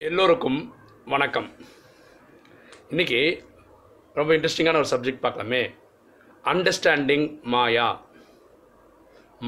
எல்லோருக்கும் 0.00 0.56
வணக்கம். 1.12 1.46
இன்னைக்கு 2.92 3.18
ரொம்ப 4.16 4.30
இன்ட்ரெஸ்டிங்கான 4.36 4.80
ஒரு 4.80 4.88
சப்ஜெக்ட் 4.90 5.22
பார்க்கலாமே. 5.22 5.60
அண்டர்ஸ்டாண்டிங் 6.52 7.24
மாயா. 7.52 7.86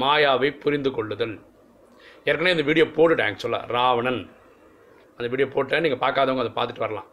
மாயாவை 0.01 0.49
புரிந்து 0.63 0.91
கொள்ளுதல். 0.95 1.35
ஏற்கனவே 2.27 2.53
இந்த 2.55 2.65
வீடியோ 2.69 2.85
போட்டுட்டேன் 2.97 3.29
ஆக்சுவலாக 3.29 3.69
ராவணன். 3.75 4.21
அந்த 5.17 5.27
வீடியோ 5.33 5.47
போட்டேன் 5.55 5.83
நீங்கள் 5.85 6.03
பார்க்காதவங்க 6.05 6.45
அதை 6.45 6.53
பார்த்துட்டு 6.59 6.85
வரலாம். 6.85 7.09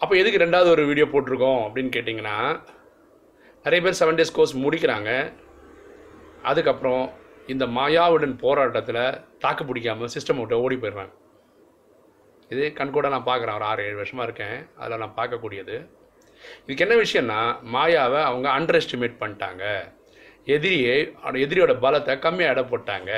அப்போ 0.00 0.16
எதுக்கு 0.20 0.44
ரெண்டாவது 0.44 0.70
ஒரு 0.74 0.84
வீடியோ 0.90 1.06
போட்டிருக்கோம் 1.14 1.62
அப்படின்னு 1.66 1.94
கேட்டிங்கன்னா 1.96 2.36
நிறைய 3.64 3.80
பேர் 3.86 4.00
செவன் 4.02 4.20
டேஸ் 4.20 4.36
கோர்ஸ் 4.38 4.54
முடிக்கிறாங்க. 4.66 5.12
அதுக்கப்புறம் 6.52 7.04
இந்த 7.54 7.66
மாயாவுடன் 7.78 8.36
போராட்டத்தில் 8.44 9.02
தாக்கு 9.46 9.64
பிடிக்காமல் 9.70 10.14
சிஸ்டம் 10.16 10.42
விட்டு 10.42 10.62
ஓடி 10.66 10.78
போயிடுறாங்க. 10.84 11.14
இது 12.52 12.62
கண்கூட 12.78 13.08
நான் 13.14 13.28
பார்க்குறேன். 13.30 13.56
ஒரு 13.58 13.66
ஆறு 13.70 13.84
ஏழு 13.88 13.96
வருஷமாக 14.00 14.26
இருக்கேன். 14.28 14.58
அதில் 14.80 15.02
நான் 15.02 15.18
பார்க்கக்கூடியது. 15.18 15.76
இதுக்கு 16.64 16.84
என்ன 16.86 16.94
விஷயம்னா 17.04 17.40
மாயாவை 17.74 18.20
அவங்க 18.28 18.48
அண்டர் 18.56 18.78
எஸ்டிமேட் 18.80 19.20
பண்ணிட்டாங்க. 19.22 19.64
எதிரியை 20.56 20.94
எதிரியோட 21.46 21.72
பலத்தை 21.84 22.14
கம்மியாக 22.26 22.54
இட 22.54 22.62
போட்டாங்க. 22.70 23.10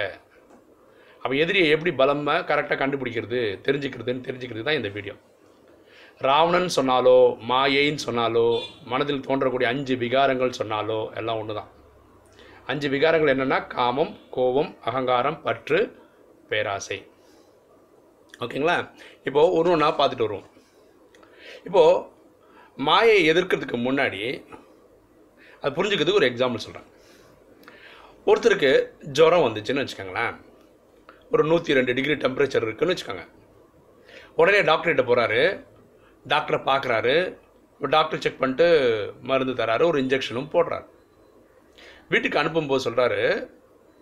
அப்போ 1.22 1.34
எதிரியை 1.42 1.66
எப்படி 1.74 1.90
பலமாக 2.00 2.46
கரெக்டாக 2.48 2.78
கண்டுபிடிக்கிறது 2.80 3.40
தெரிஞ்சுக்கிறதுன்னு 3.66 4.26
தெரிஞ்சுக்கிறது 4.28 4.66
தான் 4.68 4.80
இந்த 4.80 4.90
வீடியோ 4.96 5.14
ராவணன் 6.26 6.68
சொன்னாலோ 6.76 7.18
மாயைன்னு 7.50 8.04
சொன்னாலோ 8.06 8.48
மனதில் 8.90 9.24
தோன்றக்கூடிய 9.26 9.68
அஞ்சு 9.74 9.94
விகாரங்கள் 10.02 10.58
சொன்னாலோ 10.58 10.98
எல்லாம் 11.20 11.38
ஒன்று 11.42 11.56
தான். 11.60 11.70
அஞ்சு 12.72 12.88
விகாரங்கள் 12.94 13.32
என்னென்னா 13.34 13.58
காமம் 13.76 14.12
கோபம் 14.36 14.70
அகங்காரம் 14.88 15.38
பற்று 15.46 15.80
பேராசை. 16.50 16.98
ஓகேங்களா? 18.42 18.76
இப்போது 19.24 19.52
ஒரு 19.58 19.70
ஒன்றா 19.70 19.88
பார்த்துட்டு 19.98 20.26
வருவோம். 20.26 20.48
இப்போது 21.64 22.06
மாயை 22.88 23.18
எதிர்க்கிறதுக்கு 23.30 23.76
முன்னாடி 23.86 24.22
அது 25.60 25.70
புரிஞ்சுக்கிறதுக்கு 25.76 26.20
ஒரு 26.20 26.28
எக்ஸாம்பிள் 26.30 26.64
சொல்கிறேன் 26.64 26.88
ஒருத்தருக்கு 28.30 28.70
ஜுரம் 29.18 29.44
வந்துச்சுன்னு 29.44 29.84
வச்சுக்கோங்களேன். 29.84 30.34
ஒரு 31.32 31.44
நூற்றி 31.44 31.76
ரெண்டு 31.78 31.94
டிகிரி 31.94 32.14
டெம்பரேச்சர் 32.14 32.64
இருக்குதுன்னு 32.64 32.94
வச்சுக்கோங்க. 32.94 33.24
உடனே 34.36 34.60
டாக்டர்கிட்ட 34.60 35.04
போகிறாரு 35.08 35.42
டாக்டரை 36.32 36.58
பார்க்குறாரு. 36.68 37.16
டாக்டர் 37.94 38.20
செக் 38.24 38.38
பண்ணிட்டு 38.38 38.66
மருந்து 39.30 39.54
தராரு. 39.60 39.84
ஒரு 39.84 39.98
இன்ஜெக்ஷனும் 40.02 40.52
போடுறாரு. 40.54 40.86
வீட்டுக்கு 42.08 42.38
அனுப்பும்போது 42.38 42.86
சொல்கிறாரு 42.88 43.22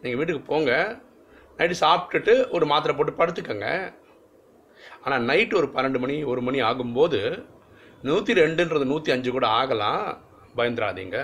நீங்கள் 0.03 0.21
வீட்டுக்கு 0.21 0.43
போங்க. 0.53 1.01
நைட்டு 1.57 1.75
சாப்பிட்டுட்டு 1.81 2.35
ஒரு 2.51 2.67
மாத்திரை 2.67 2.93
போட்டு 2.97 3.19
படுத்துக்கோங்க. 3.21 3.69
ஆனால் 5.05 5.25
நைட்டு 5.31 5.59
ஒரு 5.61 5.69
பன்னெண்டு 5.75 6.01
மணி 6.03 6.17
ஒரு 6.33 6.41
மணி 6.47 6.59
ஆகும்போது 6.71 7.21
நூற்றி 8.09 8.33
ரெண்டுன்றது 8.41 8.85
நூற்றி 8.93 9.11
அஞ்சு 9.15 9.31
கூட 9.37 9.47
ஆகலாம் 9.61 10.05
பயந்துடாதீங்க 10.59 11.19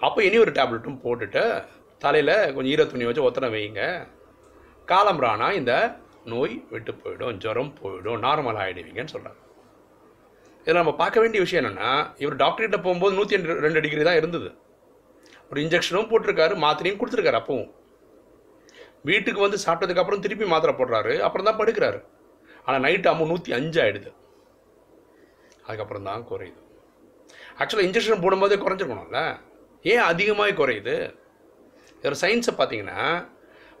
அப்போ 0.00 0.18
இனி 0.26 0.36
ஒரு 0.44 0.52
டேப்லெட்டும் 0.58 1.02
போட்டுட்டு 1.04 1.42
தலையில் 2.02 2.34
கொஞ்சம் 2.54 2.72
ஈர 2.74 2.84
துணி 2.90 3.06
வச்சு 3.06 3.26
ஒத்தனை 3.28 3.48
வைங்க. 3.54 3.82
காலம்பரானா 4.88 5.48
இந்த 5.60 5.72
நோய் 6.32 6.54
விட்டு 6.72 6.92
போயிடும் 7.02 7.38
ஜுரம் 7.42 7.72
போயிடும் 7.80 8.22
நார்மல் 8.26 8.60
ஆகிடுவீங்கன்னு 8.62 9.14
சொல்கிறாங்க 9.14 9.38
இதில் 10.62 10.80
நம்ம 10.80 10.94
பார்க்க 11.02 11.22
வேண்டிய 11.22 11.40
விஷயம் 11.44 11.60
என்னென்னா 11.62 11.90
இவர் 12.22 12.40
டாக்டர்கிட்ட 12.42 12.78
போகும்போது 12.86 13.16
நூற்றி 13.18 13.36
ரெண்டு 13.66 13.82
டிகிரி 13.84 14.02
தான் 14.08 14.18
இருந்தது. 14.20 14.48
ஒரு 15.50 15.58
இன்ஜெக்ஷனும் 15.64 16.08
போட்டிருக்காரு 16.10 16.54
மாத்திரையும் 16.64 16.98
கொடுத்துருக்காரு 17.00 17.38
அப்பவும். 17.40 17.70
வீட்டுக்கு 19.08 19.40
வந்து 19.44 19.58
சாப்பிட்டதுக்கப்புறம் 19.66 20.24
திருப்பி 20.24 20.46
மாத்திரை 20.52 20.74
போடுறாரு 20.80 21.14
அப்புறம் 21.26 21.48
தான் 21.48 21.60
படுக்கிறாரு. 21.60 22.00
ஆனால் 22.70 22.84
நைட்டு 22.86 23.10
அம்மா 23.12 23.26
நூற்றி 23.26 23.52
அஞ்சு 23.58 23.78
ஆகிடுது 23.84 24.10
அதுக்கப்புறம் 25.66 26.08
தான் 26.10 26.26
குறையுது 26.30 26.60
ஆக்சுவலாக 27.60 27.86
இன்ஜெக்ஷன் 27.86 28.22
போடும்போதே 28.22 28.56
குறைஞ்சிருக்கணும்ல. 28.60 29.20
ஏன் 29.84 30.04
அதிகமாக 30.10 30.54
குறையுது? 30.60 30.94
இதில் 31.98 32.20
சயின்ஸை 32.22 32.52
பார்த்தீங்கன்னா 32.58 33.00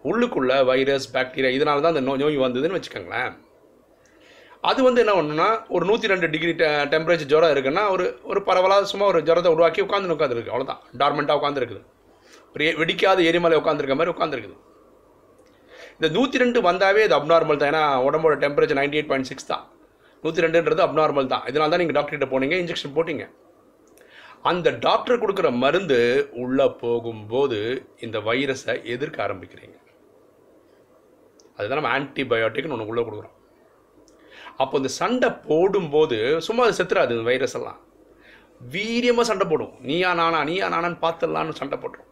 உள்ளுக்குள்ள 0.04 0.52
வைரஸ் 0.64 1.06
பாக்டீரியா 1.14 1.50
இதனால 1.56 1.82
தான் 1.84 1.94
அந்த 1.94 2.04
நோய் 2.08 2.22
நோய் 2.22 2.44
வந்ததுன்னு 2.44 2.76
வச்சுக்கோங்களேன். 2.78 3.32
அது 4.68 4.80
வந்து 4.86 5.02
என்ன 5.02 5.12
பண்ணுன்னா 5.16 5.48
ஒரு 5.68 5.84
நூற்றி 5.84 6.10
ரெண்டு 6.12 6.28
டிகிரி 6.32 6.52
டெ 6.52 6.66
டெம்பரேச்சர் 6.94 7.30
ஜுரம் 7.32 7.52
இருக்குன்னா 7.54 7.84
ஒரு 7.90 8.06
ஒரு 8.22 8.40
பரவலாக 8.48 8.88
சும்மா 8.92 9.06
ஒரு 9.12 9.20
ஜுரத்தை 9.28 9.52
உருவாக்கி 9.54 9.84
உட்காந்து 9.86 10.16
உட்காந்துருக்கு 10.16 10.52
அவ்வளோதான் 10.54 10.82
டார்மெண்ட்டாக 11.02 11.40
உட்காந்துருக்குது 11.40 11.82
ஒரு 12.54 12.66
வெடிக்காத 12.80 13.24
எரிமலை 13.30 13.58
உட்காந்துருக்க 13.60 13.96
மாதிரி 14.00 14.14
உட்காந்துருக்குது 14.16 14.58
இந்த 16.00 16.08
நூற்றி 16.14 16.36
ரெண்டு 16.42 16.58
வந்தாவே 16.66 17.00
இது 17.06 17.14
அப்நார்மல் 17.16 17.58
தான். 17.60 17.70
ஏன்னா 17.72 17.82
உடம்போட 18.04 18.34
temperature 18.44 18.78
ninety 18.78 18.96
eight 18.98 19.10
point 19.10 19.28
six 19.30 19.50
தான். 19.50 19.64
நூற்றி 20.22 20.44
ரெண்டுன்றது 20.44 20.82
அப்நார்மல் 20.84 21.28
தான். 21.32 21.44
இதனால 21.50 21.70
தான் 21.72 21.82
நீங்கள் 21.82 21.96
டாக்டர்கிட்ட 21.96 22.28
போனீங்க 22.30 22.56
இன்ஜெக்ஷன் 22.62 22.94
போட்டீங்க. 22.96 23.24
அந்த 24.50 24.68
டாக்டர் 24.86 25.20
கொடுக்குற 25.22 25.48
மருந்து 25.64 25.98
உள்ளே 26.42 26.66
போகும்போது 26.82 27.58
இந்த 28.06 28.18
வைரஸை 28.28 28.76
எதிர்க்க 28.94 29.26
ஆரம்பிக்கிறீங்க. 29.26 29.76
அதுதான் 31.56 31.78
நம்ம 31.80 31.92
ஆன்டிபயோட்டிக்னு 31.98 32.74
ஒன்று 32.76 32.90
உள்ளே 32.92 33.04
கொடுக்குறோம். 33.06 33.36
அப்போ 34.62 34.74
இந்த 34.80 34.90
சண்டை 35.00 35.30
போடும்போது 35.48 36.18
சும்மா 36.46 36.64
அது 36.66 36.78
செத்துறாது 36.80 37.14
இந்த 37.16 37.26
வைரஸ் 37.30 37.56
எல்லாம். 37.58 37.80
வீரியமாக 38.74 39.28
சண்டை 39.30 39.46
போடும் 39.50 39.74
நீயா 39.88 40.12
நானா 40.20 40.40
நீயா 40.50 40.66
நானான்னு 40.76 41.02
பார்த்துடலான்னு 41.04 41.60
சண்டை 41.60 41.76
போட்டுரும் 41.82 42.09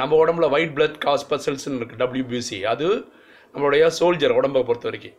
நம்ம 0.00 0.16
உடம்புல 0.22 0.46
ஒயிட் 0.54 0.74
பிளட் 0.76 1.02
காஸ் 1.04 1.26
இருக்குது 1.78 2.00
டபிள்யூபிசி 2.02 2.58
அது 2.72 2.88
நம்மளுடைய 3.54 3.84
சோல்ஜர் 3.98 4.38
உடம்பை 4.38 4.62
பொறுத்த 4.68 4.88
வரைக்கும். 4.88 5.18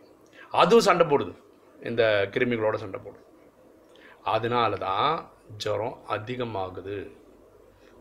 அதுவும் 0.62 0.86
சண்டை 0.88 1.04
போடுது. 1.12 1.32
இந்த 1.88 2.02
கிருமிகளோட 2.34 2.76
சண்டை 2.82 2.98
போடுது. 3.04 3.22
அதனால 4.34 4.76
தான் 4.88 5.12
ஜுரம் 5.62 5.96
அதிகமாகுது. 6.16 6.98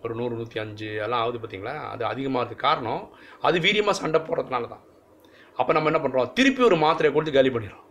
ஒரு 0.03 0.13
நூறு 0.19 0.33
நூற்றி 0.39 0.57
அஞ்சு 0.63 0.89
எல்லாம் 1.05 1.21
ஆகுது 1.23 1.39
பார்த்தீங்களா? 1.41 1.75
அது 1.93 2.03
அதிகமாகிறதுக்கு 2.11 2.65
காரணம் 2.67 3.03
அது 3.47 3.57
வீரியமாக 3.65 3.97
சண்டை 4.01 4.19
போடுறதுனால 4.27 4.67
தான். 4.73 4.83
அப்போ 5.59 5.71
நம்ம 5.75 5.89
என்ன 5.91 6.01
பண்ணுறோம் 6.03 6.31
திருப்பி 6.37 6.61
ஒரு 6.69 6.77
மாத்திரையை 6.83 7.13
கொடுத்து 7.13 7.37
காலி 7.37 7.51
பண்ணிடுறோம். 7.55 7.87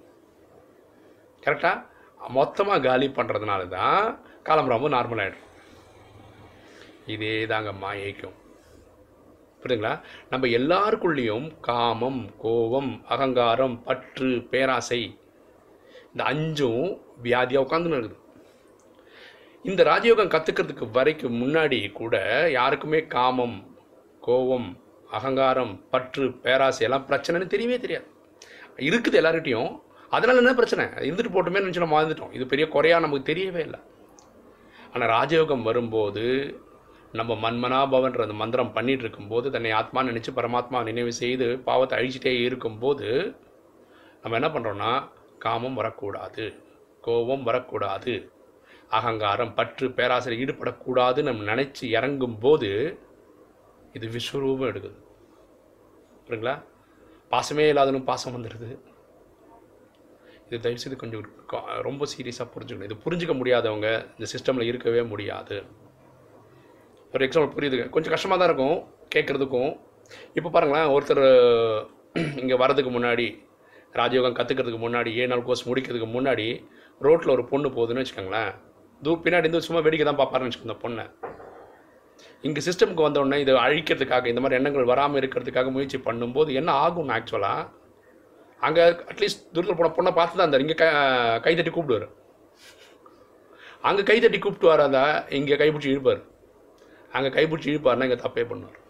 கரெக்டாக 1.46 2.32
மொத்தமாக 2.38 2.84
காலி 2.88 3.06
பண்ணுறதுனால 3.18 3.62
தான் 3.78 4.04
காலம்பராம 4.48 4.90
நார்மல் 4.96 5.22
ஆகிடும் 5.24 5.50
இதே 7.14 7.34
தாங்க 7.52 7.70
மாயக்கும் 7.84 8.38
புரியுதுங்களா? 9.64 10.00
நம்ம 10.30 10.46
எல்லாருக்குள்ளேயும் 10.46 11.46
காமம் 11.60 12.20
கோபம் 12.38 13.04
அகங்காரம் 13.08 13.82
பற்று 13.82 14.30
பேராசை 14.50 15.00
இந்த 16.12 16.24
அஞ்சும் 16.24 16.84
வியாதியாக 17.22 17.64
உட்காந்துன்னு 17.66 18.00
இருக்குது. 18.00 18.20
இந்த 19.62 19.84
ராஜயோகம் 19.84 20.32
கற்றுக்கிறதுக்கு 20.34 20.90
வரைக்கும் 20.90 21.38
முன்னாடி 21.42 21.92
கூட 21.92 22.16
யாருக்குமே 22.50 23.00
காமம் 23.06 23.56
கோபம் 24.20 24.68
அகங்காரம் 25.10 25.72
பற்று 25.90 26.26
பேராசை 26.44 26.86
எல்லாம் 26.86 27.06
பிரச்சனைன்னு 27.08 27.52
தெரியவே 27.54 27.78
தெரியாது. 27.78 28.06
இருக்குது 28.76 29.18
எல்லார்கிட்டையும். 29.20 29.72
அதனால் 30.10 30.36
என்ன 30.36 30.54
பிரச்சனை? 30.54 30.84
இருந்துட்டு 31.08 31.34
போட்டுமே 31.34 31.62
நினச்சி 31.64 31.82
நம்ம 31.82 31.96
வாழ்ந்துட்டோம். 31.96 32.34
இது 32.34 32.46
பெரிய 32.46 32.68
குறையா 32.68 32.98
நமக்கு 32.98 33.32
தெரியவே 33.32 33.62
இல்லை. 33.68 33.80
ஆனால் 34.92 35.12
ராஜயோகம் 35.16 35.62
வரும்போது 35.62 36.24
நம்ம 37.18 37.32
மன்மனாபவன்ற 37.44 38.20
அந்த 38.26 38.36
மந்திரம் 38.42 38.72
பண்ணிட்டு 38.72 39.04
இருக்கும்போது 39.04 39.46
தன்னை 39.54 39.70
ஆத்மா 39.80 40.00
நினச்சி 40.02 40.30
பரமாத்மா 40.38 40.78
நினைவு 40.88 41.12
செய்து 41.12 41.46
பாவத்தை 41.68 41.94
அழிச்சிட்டே 41.98 42.32
இருக்கும்போது 42.46 43.08
நம்ம 44.22 44.36
என்ன 44.40 44.48
பண்ணுறோன்னா 44.54 44.92
காமம் 45.44 45.78
வரக்கூடாது 45.80 46.46
கோபம் 47.00 47.42
வரக்கூடாது 47.42 48.14
அகங்காரம் 48.98 49.54
பற்று 49.54 49.86
பேராசிரியர் 49.98 50.42
ஈடுபடக்கூடாது 50.42 51.20
நம்ம 51.22 51.44
நினச்சி 51.52 51.84
இறங்கும்போது 51.96 52.70
இது 53.96 54.06
விஸ்வரூபம் 54.16 54.70
எடுக்குது. 54.70 54.98
புரியுங்களா 56.26 56.56
பாசமே 57.32 57.64
இல்லாதனும் 57.72 58.08
பாசம் 58.10 58.34
வந்துடுது. 58.36 58.70
இது 60.48 60.62
தயவுசெய்து 60.64 61.02
கொஞ்சம் 61.02 61.24
ரொம்ப 61.88 62.06
சீரியஸாக 62.12 62.48
புரிஞ்சுக்கணும். 62.54 62.88
இது 62.90 63.02
புரிஞ்சுக்க 63.06 63.34
முடியாதவங்க 63.40 63.88
இந்த 64.16 64.26
சிஸ்டமில் 64.34 64.70
இருக்கவே 64.70 65.02
முடியாது. 65.12 65.58
ஒரு 67.14 67.22
எக்ஸாம்பிள் 67.26 67.54
புரியுதுங்க. 67.56 67.86
கொஞ்சம் 67.94 68.12
கஷ்டமாக 68.14 68.38
தான் 68.40 68.48
இருக்கும் 68.50 68.78
கேட்குறதுக்கும் 69.14 69.72
இப்போ 70.38 70.48
பாருங்களேன் 70.54 70.88
ஒருத்தர் 70.94 71.24
இங்கே 72.42 72.56
வர்றதுக்கு 72.62 72.90
முன்னாடி 72.96 73.26
ராஜயோகம் 73.98 74.36
கற்றுக்கிறதுக்கு 74.38 74.80
முன்னாடி 74.84 75.10
ஏழு 75.20 75.30
நாள் 75.32 75.44
கோர்ஸ் 75.46 75.64
முடிக்கிறதுக்கு 75.68 76.08
முன்னாடி 76.16 76.46
ரோட்டில் 77.06 77.32
ஒரு 77.34 77.44
பொண்ணு 77.52 77.68
போகுதுன்னு 77.76 78.02
வச்சுக்கோங்களேன். 78.02 78.50
தூ 79.04 79.12
பின்னாடி 79.24 79.46
இருந்து 79.46 79.66
சும்மா 79.66 79.80
வேடிக்கை 79.86 80.06
தான் 80.08 80.18
பார்ப்பாருன்னு 80.20 80.50
வச்சுக்கோங்க 80.50 80.70
இந்த 80.70 80.78
பொண்ணை. 80.84 81.04
இங்கே 82.46 82.60
சிஸ்டமுக்கு 82.66 83.06
வந்தோடனே 83.06 83.38
இதை 83.44 83.54
அழிக்கிறதுக்காக 83.66 84.28
இந்த 84.32 84.42
மாதிரி 84.42 84.58
எண்ணங்கள் 84.60 84.90
வராமல் 84.92 85.20
இருக்கிறதுக்காக 85.22 85.70
முயற்சி 85.76 85.98
பண்ணும்போது 86.08 86.52
என்ன 86.60 86.70
ஆகும் 86.84 87.14
ஆக்சுவலாக 87.16 87.70
அங்கே 88.60 88.82
அட்லீஸ்ட் 89.12 89.42
தூரத்தில் 89.54 89.80
போன 89.80 89.94
பொண்ணை 89.96 90.12
பார்த்து 90.18 90.38
தான் 90.38 90.46
இருந்தார். 90.46 90.66
இங்கே 90.66 90.78
க 90.82 90.86
கைத்தட்டி 91.46 91.72
கூப்பிடுவார். 91.76 92.06
அங்கே 93.88 94.04
கைத்தட்டி 94.10 94.38
கூப்பிட்டு 94.44 94.72
வராதா 94.74 95.06
இங்கே 95.40 95.58
கைப்பிடிச்சி 95.62 95.92
இழுப்பார். 95.94 96.22
அங்கே 97.14 97.28
கைப்பிடிச்சி 97.28 97.68
இழுப்பாருன்னா 97.68 98.02
இங்கே 98.02 98.14
தப்பே 98.14 98.44
பண்ணுவார். 98.44 98.82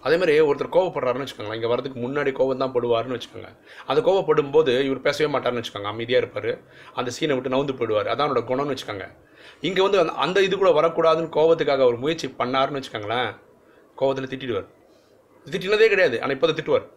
அதேமாதிரி 0.00 0.40
ஒருத்தர் 0.40 0.72
கோவப்படுறாருன்னு 0.72 1.26
வச்சுக்கோங்களேன். 1.26 1.54
இங்கே 1.54 1.66
வரதுக்கு 1.66 2.02
முன்னாடி 2.02 2.32
கோவம் 2.32 2.56
தான் 2.56 2.72
படுவார்னு 2.72 3.20
வச்சுக்கோங்க. 3.20 3.58
அந்த 3.86 4.00
கோவப்படும் 4.02 4.52
போது 4.52 4.84
இவர் 4.84 5.00
பேசவே 5.00 5.38
மாட்டார்னு 5.38 5.62
வச்சுக்கோங்க. 5.62 5.82
அமைதியாக 5.82 6.26
இருப்பார். 6.26 6.60
அந்த 6.94 7.10
சீனை 7.20 7.40
விட்டு 7.40 7.48
நவுந்து 7.48 7.76
போயிடுவார். 7.76 8.06
அதான் 8.06 8.26
அவனோட 8.26 8.44
குணம்னு 8.44 8.76
வச்சுக்கோங்க. 8.76 9.16
இங்கே 9.60 9.82
வந்து 9.82 9.98
அந்த- 9.98 10.12
அந்த 10.12 10.42
இது 10.42 10.58
கூட 10.58 10.80
வரக்கூடாதுன்னு 10.80 11.28
கோவத்துக்காக 11.32 11.82
அவர் 11.82 11.96
முயற்சி 11.96 12.34
பண்ணாருன்னு 12.38 12.82
வச்சுக்கோங்களேன். 12.82 13.36
கோவத்தில் 13.96 14.28
திட்டிடுவார். 14.28 14.66
திட்டினதே 15.44 15.88
கிடையாது. 15.88 16.22
ஆனால் 16.22 16.34
இப்போ 16.34 16.46
திட்டுவார். 16.46 16.88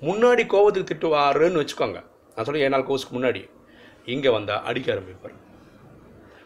முன்னாடி 0.00 0.46
கோவத்துக்கு 0.46 0.86
திட்டுவாருன்னு 0.94 1.66
வச்சுக்கோங்க. 1.66 2.04
நான் 2.34 2.44
சொல்லி 2.44 2.60
ஏழு 2.60 2.70
நாள் 2.70 2.86
கோவத்துக்கு 2.86 3.14
முன்னாடி. 3.14 3.50
இங்கே 4.04 4.28
வந்தால் 4.28 4.62
அடிக்க 4.62 4.94
ஆரம்பிப்பார். 4.94 5.34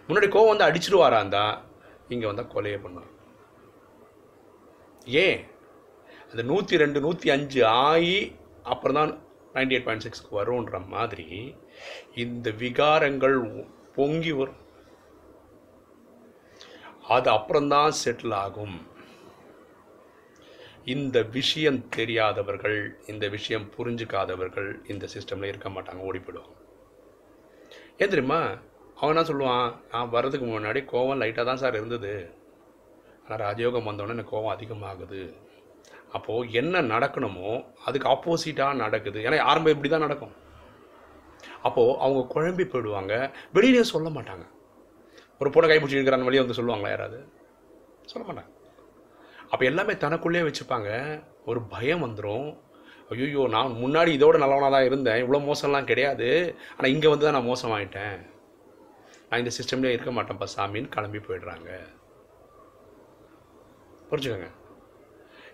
முன்னாடி 0.08 0.26
கோவம் 0.28 0.56
வந்து 0.56 0.64
அடிச்சிடுவாரா 0.64 1.16
இருந்தால் 1.16 1.66
இங்கே 2.08 2.26
வந்தால் 2.26 2.52
கொலையை 2.54 2.78
பண்ணும் 2.82 3.08
ஏன்? 5.24 5.40
அந்த 6.30 6.42
நூற்றி 6.42 6.76
ரெண்டு 6.76 7.00
நூற்றி 7.00 7.30
அஞ்சு 7.30 7.60
ஆகி 7.66 8.18
அப்புறம் 8.62 8.98
தான் 9.00 9.12
நைன்டி 9.54 9.74
எயிட் 9.74 9.84
பாயிண்ட் 9.84 10.06
சிக்ஸ்க்கு 10.06 10.38
வரும்ன்ற 10.38 10.78
மாதிரி 10.86 11.28
இந்த 12.24 12.50
விகாரங்கள் 12.50 13.36
பொங்கி 13.94 14.32
வரும். 14.32 14.62
அது 17.16 17.30
அப்புறம்தான் 17.30 17.92
செட்டில் 18.04 18.34
ஆகும். 18.34 18.76
இந்த 20.84 21.22
விஷயம் 21.22 21.88
தெரியாதவர்கள் 21.88 22.78
இந்த 23.06 23.28
விஷயம் 23.28 23.66
புரிஞ்சுக்காதவர்கள் 23.76 24.68
இந்த 24.86 25.08
சிஸ்டமில் 25.14 25.50
இருக்க 25.52 25.68
மாட்டாங்க 25.68 26.06
ஓடி 26.08 26.18
போயிடுவாங்க. 26.18 26.54
ஏன் 27.98 28.12
தெரியுமா? 28.14 28.40
அவன் 29.00 29.12
என்ன 29.14 29.24
சொல்லுவான்? 29.30 29.68
நான் 29.92 30.12
வர்றதுக்கு 30.14 30.46
முன்னாடி 30.46 30.80
கோவம் 30.92 31.20
லைட்டாக 31.22 31.44
தான் 31.48 31.60
சார் 31.62 31.78
இருந்தது. 31.80 32.12
ஆனால் 33.22 33.40
ராஜயோகம் 33.46 33.88
வந்தோடனே 33.88 34.14
எனக்கு 34.16 34.34
கோவம் 34.34 34.54
அதிகமாகுது. 34.54 35.22
அப்போது 36.16 36.52
என்ன 36.60 36.82
நடக்கணுமோ 36.92 37.50
அதுக்கு 37.88 38.06
ஆப்போசிட்டாக 38.12 38.78
நடக்குது. 38.84 39.18
ஏன்னா 39.26 39.38
ஆரம்பம் 39.50 39.74
இப்படி 39.74 39.90
தான் 39.92 40.06
நடக்கும். 40.06 40.34
அப்போது 41.66 41.96
அவங்க 42.04 42.20
குழம்பி 42.34 42.64
போயிடுவாங்க. 42.72 43.14
வெளியிலே 43.56 43.84
சொல்ல 43.94 44.08
மாட்டாங்க. 44.16 44.44
ஒரு 45.40 45.50
பொண்ணை 45.54 45.66
கைப்பிடிச்சி 45.70 45.98
இருக்கிறான் 45.98 46.26
வழியை 46.28 46.42
வந்து 46.44 46.58
சொல்லுவாங்களா 46.58 46.92
யாராவது? 46.94 47.18
சொல்ல 48.12 48.24
மாட்டாங்க. 48.28 48.52
அப்போ 49.52 49.64
எல்லாமே 49.70 49.94
தனக்குள்ளேயே 50.04 50.46
வச்சுப்பாங்க. 50.46 50.90
ஒரு 51.50 51.60
பயம் 51.74 52.04
வந்துடும் 52.06 52.48
ஐயோ 53.12 53.44
நான் 53.54 53.78
முன்னாடி 53.82 54.10
இதோட 54.16 54.36
நல்லவனாக 54.42 54.72
தான் 54.74 54.88
இருந்தேன். 54.88 55.20
இவ்வளோ 55.22 55.40
மோசம்லாம் 55.50 55.88
கிடையாது. 55.90 56.28
ஆனால் 56.76 56.92
இங்கே 56.94 57.12
வந்து 57.12 57.26
தான் 57.26 57.36
நான் 57.36 57.50
மோசமாயிட்டேன். 57.52 58.18
நான் 59.30 59.40
இந்த 59.40 59.50
சிஸ்டம்லேயே 59.58 59.92
இருக்க 59.92 60.10
மாட்டேன்ப்பா 60.10 60.46
சாமின்னு 60.56 60.88
கிளம்பி 60.88 61.18
போயிடுறாங்க. 61.18 61.78
புரிஞ்சுக்கோங்க. 64.10 64.50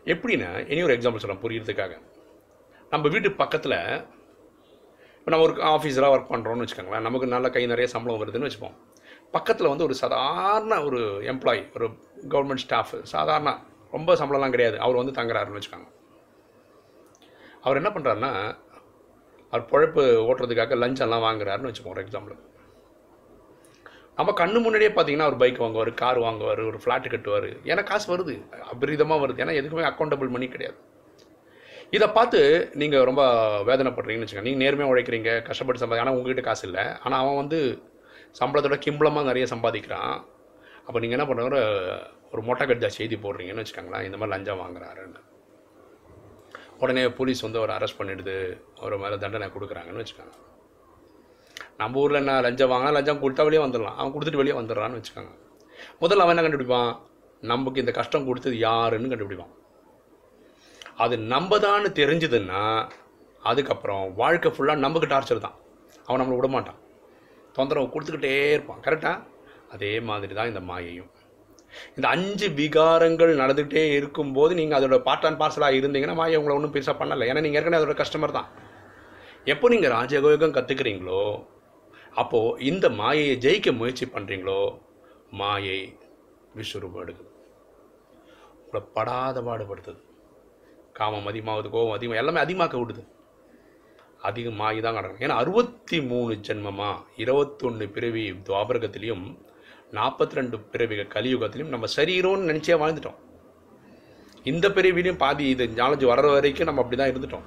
எப்படின்னா 0.04 0.70
இனி 0.70 0.82
ஒரு 0.82 0.94
எக்ஸாம்பிள் 0.94 1.16
சொல்கிறேன் 1.16 1.40
புரியறதுக்காக. 1.40 2.02
நம்ம 2.90 3.08
வீட்டு 3.08 3.32
பக்கத்தில் 3.32 4.06
இப்போ 5.18 5.36
நம்ம 5.36 5.44
ஒரு 5.44 5.62
ஆஃபீஸராக 5.62 6.14
ஒர்க் 6.14 6.32
பண்ணுறோன்னு 6.32 6.66
வச்சுக்கோங்களேன் 6.66 7.00
நமக்கு 7.00 7.26
நல்ல 7.26 7.50
கை 7.50 7.66
நிறைய 7.66 7.90
சம்பளம் 7.90 8.20
வருதுன்னு 8.20 8.50
வச்சுப்போம். 8.50 8.76
பக்கத்தில் 9.30 9.68
வந்து 9.68 9.84
ஒரு 9.84 9.94
சாதாரண 9.94 10.84
ஒரு 10.84 10.98
எம்ப்ளாயி 11.20 11.74
ஒரு 11.74 11.88
கவர்மெண்ட் 12.28 12.64
ஸ்டாஃப் 12.64 12.94
சாதாரண 13.02 13.62
ரொம்ப 13.90 14.14
சம்பளம்லாம் 14.14 14.50
கிடையாது. 14.50 14.80
அவர் 14.80 14.94
வந்து 14.94 15.22
தங்குறாருன்னு 15.22 15.60
வச்சுக்கோங்க. 15.60 15.92
அவர் 17.60 17.76
என்ன 17.76 17.88
பண்ணுறாருன்னா 17.88 18.56
அவர் 19.50 19.70
பழப்பு 19.70 20.02
ஓட்டுறதுக்காக 20.02 20.74
லஞ்செல்லாம் 20.82 21.24
வாங்குறாருன்னு 21.26 21.70
வச்சுப்போம் 21.70 21.88
ஒரு 21.88 22.02
எக்ஸாம்பிள் 22.02 22.52
நம்ம 24.18 24.32
கண்ணு 24.40 24.58
முன்னாடியே 24.64 24.90
பார்த்தீங்கன்னா 24.96 25.28
ஒரு 25.30 25.38
பைக் 25.42 25.62
வாங்குவார் 25.62 25.90
கார் 26.02 26.18
வாங்குவார் 26.24 26.60
ஒரு 26.70 26.78
ஃப்ளாட்டு 26.82 27.12
கட்டுவார். 27.14 27.48
ஏன்னா 27.70 27.82
காசு 27.90 28.06
வருது. 28.12 28.34
அபரிதமாக 28.72 29.22
வருது. 29.22 29.42
ஏன்னா 29.44 29.56
எதுக்குமே 29.60 29.86
அக்கௌண்டபிள் 29.90 30.30
மணி 30.34 30.48
கிடையாது. 30.54 30.78
இதை 31.96 32.06
பார்த்து 32.18 32.40
நீங்கள் 32.80 33.06
ரொம்ப 33.08 33.22
வேதனைப்படுறீங்கன்னு 33.70 34.26
வச்சுக்கோங்க. 34.26 34.48
நீங்கள் 34.50 34.62
நேர்மையாக 34.64 34.92
உழைக்கிறீங்க 34.92 35.32
கஷ்டப்பட்டு 35.48 35.82
சம்பாதி 35.82 36.02
ஆனால் 36.04 36.16
உங்ககிட்ட 36.18 36.44
காசு 36.48 36.64
இல்லை. 36.68 36.84
ஆனால் 37.04 37.20
அவன் 37.24 37.40
வந்து 37.42 37.58
சம்பளத்தோட 38.40 38.78
கிம்பளமாக 38.86 39.28
நிறைய 39.30 39.46
சம்பாதிக்கிறான். 39.54 40.14
அப்போ 40.86 40.98
நீங்கள் 41.02 41.18
என்ன 41.18 41.26
பண்ணுற 41.28 41.58
ஒரு 42.32 42.42
மொட்டை 42.48 42.64
கட்ஜா 42.68 42.88
செய்தி 42.98 43.16
போடுறீங்கன்னு 43.24 43.62
வச்சுக்கோங்களேன். 43.62 44.06
இந்த 44.08 44.16
மாதிரி 44.20 44.34
லஞ்சம் 44.34 44.62
வாங்குறாருன்னு. 44.62 45.20
உடனே 46.82 47.02
போலீஸ் 47.18 47.44
வந்து 47.46 47.60
அவரை 47.60 47.74
அரெஸ்ட் 47.78 48.00
பண்ணிடுது. 48.00 48.36
அவர் 48.80 49.02
மேலே 49.04 49.16
தண்டனை 49.24 49.48
கொடுக்குறாங்கன்னு 49.56 50.02
வச்சுக்கோங்க. 50.02 50.34
நம்ம 51.80 52.00
ஊரில் 52.02 52.20
என்ன 52.22 52.32
லஞ்சம் 52.46 52.70
வாங்கினா 52.72 52.92
லஞ்சம் 52.96 53.20
கொடுத்தா 53.22 53.44
வெளியே 53.48 53.62
வந்துடலாம். 53.64 53.96
அவன் 53.98 54.12
கொடுத்துட்டு 54.14 54.40
வெளியே 54.40 54.56
வந்துடுறான்னு 54.58 54.98
வச்சுக்கோங்க. 54.98 55.32
முதல்ல 56.02 56.24
அவன் 56.24 56.34
என்ன 56.34 56.44
கண்டுபிடிப்பான்? 56.46 56.92
நமக்கு 57.52 57.82
இந்த 57.84 57.92
கஷ்டம் 57.98 58.26
கொடுத்தது 58.28 58.56
யாருன்னு 58.68 59.12
கண்டுபிடிப்பான். 59.12 59.52
அது 61.04 61.14
நம்ம 61.32 61.58
தான் 61.66 61.86
தெரிஞ்சதுன்னா 62.00 62.62
அதுக்கப்புறம் 63.50 64.04
வாழ்க்கை 64.20 64.50
ஃபுல்லாக 64.54 64.82
நமக்கு 64.84 65.06
டார்ச்சர் 65.12 65.46
தான். 65.46 65.56
அவன் 66.06 66.20
நம்மளை 66.20 66.36
விடமாட்டான் 66.38 66.80
தொந்தரவு 67.56 67.92
கொடுத்துக்கிட்டே 67.94 68.34
இருப்பான். 68.54 68.80
கரெக்டாக 68.86 69.22
அதே 69.74 69.92
மாதிரி 70.08 70.32
தான் 70.38 70.50
இந்த 70.52 70.62
மாயையும். 70.70 71.10
இந்த 71.96 72.06
அஞ்சு 72.14 72.46
விகாரங்கள் 72.58 73.32
நடந்துகிட்டே 73.42 73.82
இருக்கும்போது 73.98 74.52
நீங்கள் 74.60 74.78
அதோட 74.78 74.96
பார்ட் 75.08 75.26
அண்ட் 75.28 75.40
பார்சலாக 75.42 75.78
இருந்தீங்கன்னா 75.78 76.16
மாயை 76.20 76.38
உங்களை 76.40 76.56
ஒன்றும் 76.58 76.74
பெருசாக 76.76 76.96
பண்ணலை. 77.00 77.26
ஏன்னா 77.30 77.42
நீங்கள் 77.46 77.60
ஏற்கனவே 77.60 77.80
அதோட 77.80 77.96
கஸ்டமர் 78.02 78.36
தான். 78.38 78.48
எப்போ 79.52 79.68
நீங்கள் 79.74 79.94
ராஜயோகம் 79.96 80.56
கற்றுக்கிறீங்களோ 80.58 81.22
அப்போது 82.20 82.58
இந்த 82.70 82.86
மாயையை 83.00 83.36
ஜெயிக்க 83.44 83.68
முயற்சி 83.78 84.06
பண்ணுறீங்களோ 84.14 84.58
மாயை 85.40 85.78
விஸ்வரூபம் 86.58 87.02
எடுக்குது 87.04 87.30
உங்களை 88.64 88.80
படாத 88.96 89.38
பாடுபடுத்துது. 89.48 90.00
காமம் 90.98 91.28
அதிகமாகுது 91.30 91.68
கோபம் 91.74 91.96
அதிகமாக 91.96 92.20
எல்லாமே 92.22 92.40
அதிகமாக்க 92.44 92.76
விடுது. 92.82 93.02
அதிகம் 94.28 94.60
மாயி 94.60 94.78
தான் 94.84 94.96
கிடக்கும். 94.96 95.22
ஏன்னா 95.24 95.36
அறுபத்தி 95.42 95.98
மூணு 96.10 96.34
ஜென்மமாக 96.46 97.02
இருபத்தொன்று 97.22 97.86
பிறவி 97.96 98.24
துவாபரகத்திலையும் 98.46 99.26
நாற்பத்தி 99.98 100.38
ரெண்டு 100.38 100.56
பிறவிகள் 100.72 101.12
கலியுகத்திலையும் 101.16 101.74
நம்ம 101.74 101.88
சரீரம்னு 101.96 102.48
நினச்சே 102.50 102.76
வாழ்ந்துட்டோம். 102.82 103.18
இந்த 104.52 104.66
பிறவிலையும் 104.76 105.20
பாதி 105.24 105.44
இது 105.54 105.66
நாலேஜ் 105.82 106.10
வர்ற 106.12 106.30
வரைக்கும் 106.36 106.68
நம்ம 106.68 106.82
அப்படி 106.82 106.98
தான் 107.00 107.12
இருந்துட்டோம். 107.12 107.46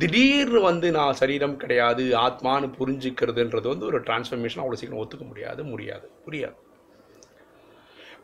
திடீர்னு 0.00 0.60
வந்து 0.68 0.88
நான் 0.96 1.18
சரீரம் 1.20 1.56
கிடையாது 1.62 2.04
ஆத்மான்னு 2.26 2.68
புரிஞ்சுக்கிறதுன்றது 2.78 3.66
வந்து 3.72 3.88
ஒரு 3.90 3.98
டிரான்ஸ்ஃபர்மேஷன் 4.06 4.62
அவ்வளோ 4.62 4.78
சீக்கிரம் 4.80 5.02
ஒத்துக்க 5.02 5.24
முடியாது 5.30 5.62
முடியாது 5.72 6.06
புரியாது. 6.26 6.56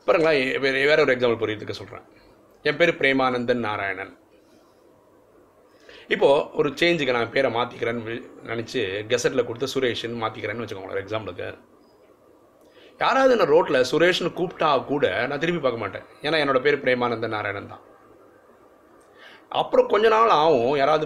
பாருங்களேன் 0.07 0.61
வேற 0.65 0.85
வேற 0.91 0.99
ஒரு 1.05 1.15
எக்ஸாம்பிள் 1.15 1.41
புரியறதுக்கு 1.43 1.81
சொல்கிறேன் 1.81 2.07
என் 2.69 2.79
பேர் 2.81 2.99
பிரேமானந்தன் 3.01 3.65
நாராயணன். 3.69 4.13
இப்போது 6.15 6.45
ஒரு 6.61 6.69
சேஞ்சுக்கு 6.81 7.17
நான் 7.17 7.35
பேரை 7.35 7.51
மாற்றிக்கிறேன்னு 7.57 8.15
நினச்சி 8.53 8.79
கெசட்டில் 9.11 9.47
கொடுத்து 9.49 9.73
சுரேஷ்னு 9.75 10.23
மாற்றிக்கிறேன்னு 10.23 10.65
வச்சுக்கோங்களேன் 10.65 10.97
ஒரு 10.97 11.05
எக்ஸாம்பிளுக்கு 11.05 11.49
யாராவது 13.03 13.35
நான் 13.41 13.53
ரோட்டில் 13.55 13.87
சுரேஷ்னு 13.91 14.31
கூப்பிட்டா 14.39 14.71
கூட 14.93 15.05
நான் 15.31 15.43
திரும்பி 15.43 15.61
பார்க்க 15.65 15.83
மாட்டேன். 15.83 16.07
ஏன்னா 16.27 16.39
என்னோட 16.45 16.61
பேர் 16.65 16.83
பிரேமானந்தன் 16.85 17.35
நாராயணன் 17.37 17.71
தான். 17.75 17.85
அப்புறம் 19.61 19.87
கொஞ்ச 19.93 20.07
நாள் 20.15 20.33
ஆகும் 20.41 20.73
யாராவது 20.79 20.97